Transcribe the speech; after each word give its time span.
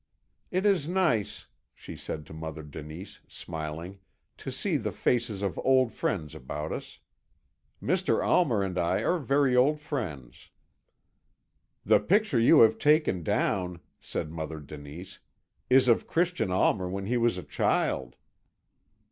"It 0.49 0.65
is 0.65 0.87
nice," 0.87 1.45
she 1.75 1.95
said 1.95 2.25
to 2.25 2.33
Mother 2.33 2.63
Denise, 2.63 3.19
smiling, 3.27 3.99
"to 4.37 4.51
see 4.51 4.75
the 4.77 4.91
faces 4.91 5.43
of 5.43 5.59
old 5.63 5.93
friends 5.93 6.33
about 6.33 6.71
us. 6.71 6.97
Mr. 7.79 8.25
Almer 8.27 8.63
and 8.63 8.79
I 8.79 9.03
are 9.03 9.19
very 9.19 9.55
old 9.55 9.79
friends." 9.79 10.49
"The 11.85 11.99
picture 11.99 12.39
you 12.39 12.61
have 12.61 12.79
taken 12.79 13.21
down," 13.21 13.79
said 13.99 14.31
Mother 14.31 14.59
Denise, 14.59 15.19
"is 15.69 15.87
of 15.87 16.07
Christian 16.07 16.49
Almer 16.49 16.89
when 16.89 17.05
he 17.05 17.17
was 17.17 17.37
a 17.37 17.43
child." 17.43 18.15